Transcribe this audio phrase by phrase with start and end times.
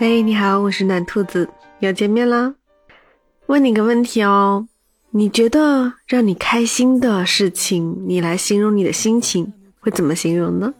[0.00, 1.46] 嘿，你好，我是暖兔子，
[1.80, 2.54] 又见面啦。
[3.48, 4.66] 问你个问题哦，
[5.10, 10.72] 你觉得让你开心的事情，你来形容你的心情会怎么形容呢？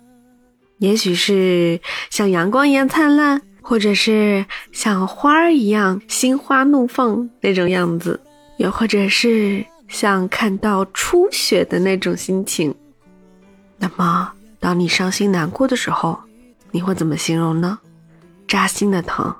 [0.79, 1.79] 也许是
[2.09, 8.19] 像阳光一样灿烂，或者是像花儿一样心花怒放那种样子，
[8.57, 12.75] 又或者是像看到初雪的那种心情。
[13.77, 16.19] 那么，当你伤心难过的时候，
[16.71, 17.79] 你会怎么形容呢？
[18.51, 19.33] 扎心的疼，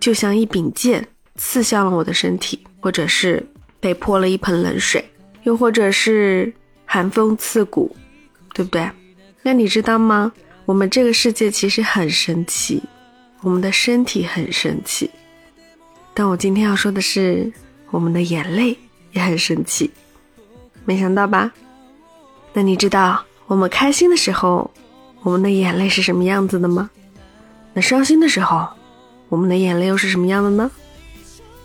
[0.00, 3.46] 就像一柄剑刺向了我的身体，或者是
[3.78, 5.04] 被泼了一盆冷水，
[5.42, 6.50] 又或者是
[6.86, 7.94] 寒风刺骨，
[8.54, 8.90] 对不对？
[9.42, 10.32] 那你知道吗？
[10.64, 12.82] 我们这个世界其实很神奇，
[13.42, 15.10] 我们的身体很神奇，
[16.14, 17.52] 但我今天要说的是，
[17.90, 18.74] 我们的眼泪
[19.12, 19.90] 也很神奇，
[20.86, 21.52] 没想到吧？
[22.54, 24.70] 那你知道我们开心的时候，
[25.22, 26.88] 我们的眼泪是什么样子的吗？
[27.74, 28.68] 那伤心的时候，
[29.28, 30.70] 我们的眼泪又是什么样的呢？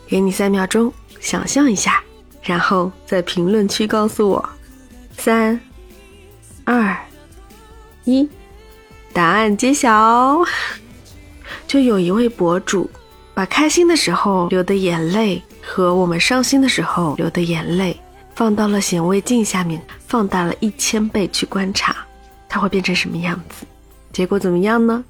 [0.08, 2.04] 给你三秒钟想象一下，
[2.42, 4.50] 然后在评论区告诉我。
[5.16, 5.60] 三、
[6.66, 6.98] 二、
[8.06, 8.28] 一，
[9.14, 10.44] 答案揭晓。
[11.68, 12.90] 就有一位博主
[13.36, 18.00] 把开心的时候流的眼泪和我们伤心的时候流的眼泪
[18.34, 21.96] 放到了显微镜下面，放大了一千倍去观察，
[22.48, 23.68] 它会变成什么样子？
[24.12, 25.04] 结果怎么样呢？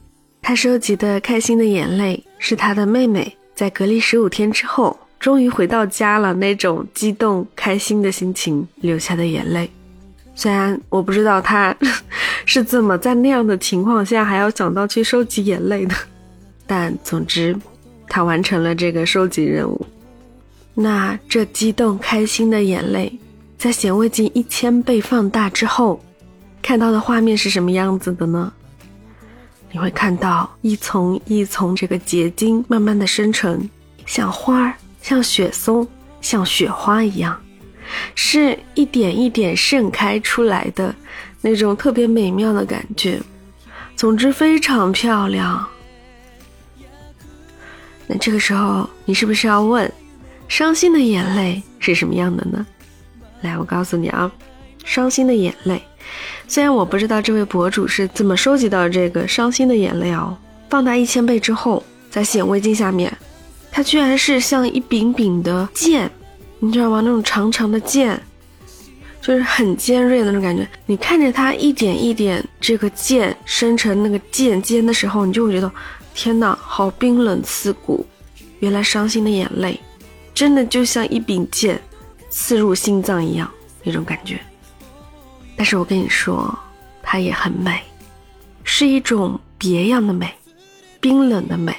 [0.49, 9.69] 他收集的开心的眼泪，是他的妹妹在隔离十五天之后，终于回到家了那种激动开心的心情流下的眼泪。
[10.33, 11.75] 虽然我不知道他
[12.47, 15.93] 是怎么在那样的情况下还要想到去收集眼泪的，
[16.65, 17.55] 但总之，
[18.07, 19.85] 他完成了这个收集任务。
[20.73, 23.19] 那这激动开心的眼泪，
[23.55, 26.03] 在显微镜一千倍放大之后，
[26.59, 28.51] 看到的画面是什么样子的呢？
[29.71, 33.69] 你会看到一丛一丛这个结晶慢慢的生成，
[34.05, 35.87] 像花儿，像雪松，
[36.21, 37.39] 像雪花一样，
[38.15, 40.93] 是一点一点盛开出来的
[41.41, 43.21] 那种特别美妙的感觉。
[43.95, 45.67] 总之非常漂亮。
[48.07, 49.91] 那这个时候你是不是要问，
[50.47, 52.65] 伤心的眼泪是什么样的呢？
[53.41, 54.31] 来，我告诉你啊，
[54.83, 55.83] 伤心的眼泪。
[56.47, 60.35] 虽然我不知道这位博主是怎么收集到这个伤心的眼泪哦，
[60.69, 63.11] 放大一千倍之后，在显微镜下面，
[63.71, 66.09] 它居然是像一柄柄的剑，
[66.59, 67.01] 你知道吗？
[67.01, 68.19] 那种长长的剑，
[69.21, 70.67] 就是很尖锐的那种感觉。
[70.85, 75.71] 你看着它一点一点这个剑生成那个剑尖的时候，你就会觉得，
[76.15, 78.05] 天哪，好冰冷刺骨。
[78.59, 79.79] 原来伤心的眼泪，
[80.33, 81.79] 真的就像一柄剑，
[82.29, 83.49] 刺入心脏一样
[83.83, 84.37] 那种感觉。
[85.59, 86.57] 但是我跟你说，
[87.03, 87.81] 它也很美，
[88.63, 90.33] 是一种别样的美，
[91.01, 91.75] 冰冷的美。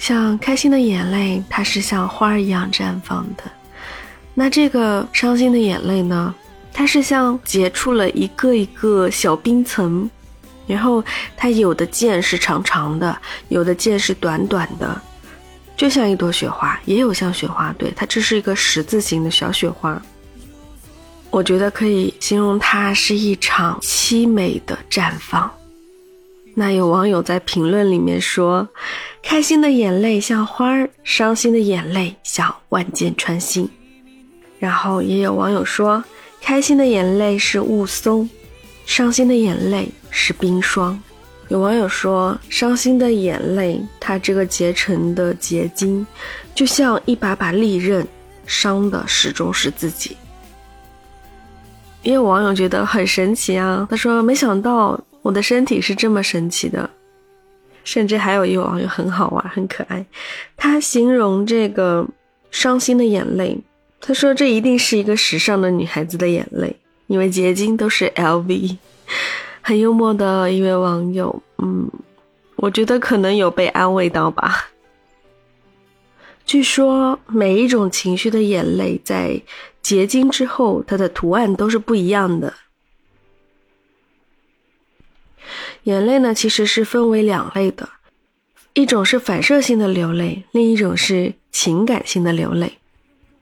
[0.00, 3.44] 像开心的眼泪，它是像花儿一样绽放的；
[4.34, 6.34] 那这个伤心的眼泪呢，
[6.72, 10.10] 它是像结出了一个一个小冰层，
[10.66, 11.04] 然后
[11.36, 13.16] 它有的剑是长长的，
[13.48, 15.00] 有的剑是短短的，
[15.76, 20.02] 就像一朵雪花，也有像雪花，对，它这是一个十字形的小雪花。
[21.32, 25.50] 我觉得可以形容它是一场凄美的绽放。
[26.54, 28.68] 那有网友在评论里面说
[29.24, 33.66] ：“开心的眼泪像花儿，伤心的眼泪像万箭穿心。”
[34.60, 36.04] 然后也有网友说
[36.42, 38.28] ：“开心的眼泪是雾凇，
[38.84, 41.02] 伤心的眼泪是冰霜。”
[41.48, 46.06] 有网友说：“伤心的眼泪，它这个结成的结晶，
[46.54, 48.06] 就像一把把利刃，
[48.46, 50.14] 伤的始终是自己。”
[52.02, 56.88] 也有网友觉得很神奇啊，他说：“没想到我的身体是这么神奇的。”
[57.84, 60.04] 甚至还有一位网友很好玩、很可爱，
[60.56, 62.06] 他形容这个
[62.50, 63.58] 伤心的眼泪，
[64.00, 66.76] 他说：“这一定是一个时尚的女孩子的眼泪，
[67.08, 68.76] 因为结晶都是 LV。”
[69.62, 71.88] 很幽默的一位网友，嗯，
[72.56, 74.68] 我觉得可能有被安慰到吧。
[76.44, 79.40] 据说每一种情绪的眼泪在
[79.82, 82.54] 结晶之后，它的图案都是不一样的。
[85.84, 87.88] 眼泪呢，其实是分为两类的，
[88.74, 92.78] 一种是反射性的流泪，另一种是情感性的流泪。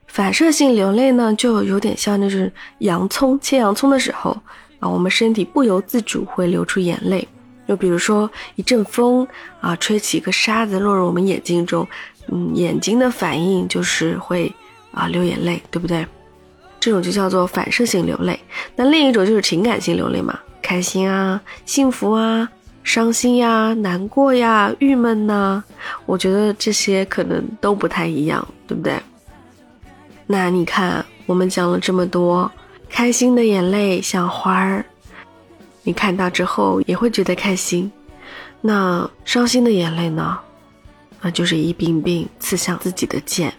[0.07, 4.31] 反射性流泪呢，就有点像那种洋葱切洋葱的时候
[4.79, 7.25] 啊，我们身体不由自主会流出眼泪。
[7.67, 9.25] 就比如说一阵风
[9.61, 11.87] 啊，吹起一个沙子落入我们眼睛中。
[12.27, 14.51] 嗯，眼睛的反应就是会
[14.91, 16.05] 啊流眼泪，对不对？
[16.81, 18.37] 这种就叫做反射性流泪。
[18.75, 22.49] 那另一种就是情感性流泪嘛，开心啊、幸福啊
[22.83, 25.63] 伤心呀、难过呀、郁闷呐，
[26.07, 28.99] 我觉得这些可能都不太一样，对不对？
[30.25, 32.51] 那你看，我们讲了这么多，
[32.89, 34.83] 开心的眼泪像花儿，
[35.83, 37.91] 你看到之后也会觉得开心。
[38.59, 40.39] 那伤心的眼泪呢？
[41.21, 43.53] 那就是一柄柄刺向自己的剑，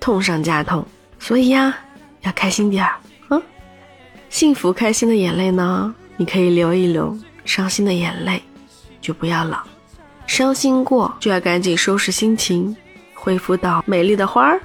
[0.00, 0.86] 痛上加痛。
[1.18, 1.76] 所以呀，
[2.26, 2.96] 要开心点儿，
[3.30, 3.40] 嗯。
[4.28, 7.16] 幸福开心的眼泪呢，你可以流一流。
[7.44, 8.42] 伤心的眼泪，
[9.00, 9.62] 就不要了。
[10.26, 12.76] 伤心过，就要赶紧收拾心情，
[13.14, 14.60] 恢复到美丽的花儿。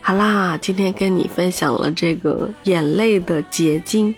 [0.00, 4.14] 好啦，今天跟你分享了这个眼泪的结晶，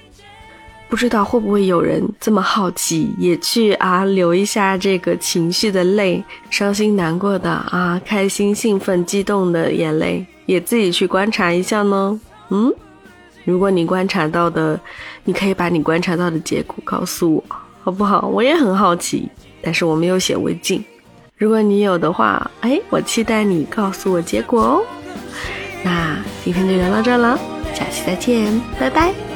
[0.93, 12.21] 不知道会不会有人这么好奇，也去啊流一下这个情绪的泪，伤心难过的啊，开心兴奋激动的眼泪，也自己去观察一下呢？
[12.50, 12.71] 嗯。
[13.44, 14.79] 如果你观察到的，
[15.25, 17.44] 你可以把你观察到的结果告诉我，
[17.83, 18.29] 好不好？
[18.29, 19.27] 我也很好奇，
[19.62, 20.85] 但是我没有显微镜。
[21.39, 24.83] 如果你有的话，哎，我期待你告诉我结果哦。
[25.83, 27.39] 那今天就聊到这了，
[27.73, 29.31] 下期再见，拜拜。